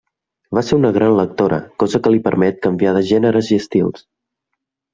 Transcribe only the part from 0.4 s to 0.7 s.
Va